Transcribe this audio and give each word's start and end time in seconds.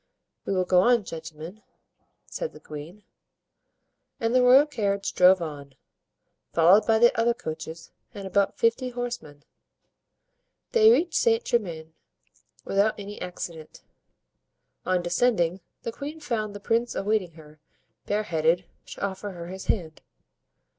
"We 0.45 0.53
will 0.55 0.65
go 0.65 0.81
on, 0.81 1.03
gentlemen," 1.03 1.61
said 2.25 2.53
the 2.53 2.59
queen. 2.59 3.03
And 4.19 4.33
the 4.33 4.41
royal 4.41 4.65
carriage 4.65 5.13
drove 5.13 5.43
on, 5.43 5.75
followed 6.51 6.87
by 6.87 6.97
the 6.97 7.15
other 7.19 7.35
coaches 7.35 7.91
and 8.11 8.25
about 8.25 8.57
fifty 8.57 8.89
horsemen. 8.89 9.43
They 10.71 10.89
reached 10.89 11.13
Saint 11.13 11.43
German 11.45 11.93
without 12.65 12.99
any 12.99 13.21
accident; 13.21 13.83
on 14.87 15.03
descending, 15.03 15.61
the 15.83 15.91
queen 15.91 16.19
found 16.19 16.55
the 16.55 16.59
prince 16.59 16.95
awaiting 16.95 17.33
her, 17.33 17.59
bare 18.07 18.23
headed, 18.23 18.65
to 18.87 19.05
offer 19.05 19.33
her 19.33 19.49
his 19.49 19.65
hand. 19.67 20.01